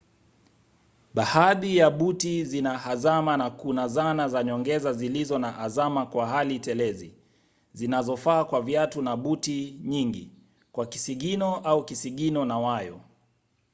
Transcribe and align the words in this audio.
baadhi 1.13 1.77
ya 1.77 1.89
buti 1.89 2.45
zina 2.45 2.77
hazama 2.77 3.37
na 3.37 3.49
kuna 3.49 3.87
zana 3.87 4.27
za 4.27 4.43
nyongeza 4.43 4.93
zilizo 4.93 5.39
na 5.39 5.51
hazama 5.51 6.05
kwa 6.05 6.27
hali 6.27 6.59
telezi 6.59 7.15
zinazofaa 7.73 8.43
kwa 8.43 8.61
viatu 8.61 9.01
na 9.01 9.17
buti 9.17 9.79
nyingi 9.83 10.31
kwa 10.71 10.85
kisigino 10.85 11.55
au 11.55 11.85
kisigino 11.85 12.45
na 12.45 12.59
wayo 12.59 13.01